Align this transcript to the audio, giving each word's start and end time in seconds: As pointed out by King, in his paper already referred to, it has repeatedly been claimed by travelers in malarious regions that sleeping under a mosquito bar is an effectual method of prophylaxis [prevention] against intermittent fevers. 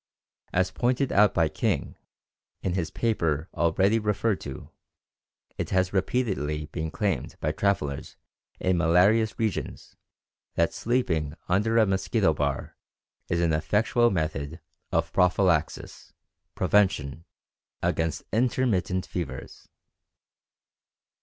As 0.51 0.71
pointed 0.71 1.11
out 1.11 1.31
by 1.31 1.47
King, 1.47 1.95
in 2.63 2.73
his 2.73 2.89
paper 2.89 3.49
already 3.53 3.99
referred 3.99 4.41
to, 4.41 4.71
it 5.59 5.69
has 5.69 5.93
repeatedly 5.93 6.65
been 6.65 6.89
claimed 6.89 7.35
by 7.39 7.51
travelers 7.51 8.15
in 8.59 8.77
malarious 8.77 9.37
regions 9.37 9.95
that 10.55 10.73
sleeping 10.73 11.35
under 11.47 11.77
a 11.77 11.85
mosquito 11.85 12.33
bar 12.33 12.75
is 13.29 13.39
an 13.41 13.53
effectual 13.53 14.09
method 14.09 14.59
of 14.91 15.13
prophylaxis 15.13 16.13
[prevention] 16.55 17.23
against 17.83 18.23
intermittent 18.31 19.05
fevers. 19.05 19.67